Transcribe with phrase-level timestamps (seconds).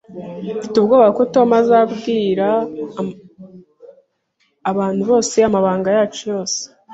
[0.57, 2.47] Mfite ubwoba ko Tom azabwira
[4.71, 6.59] abantu bose amabanga yacu yose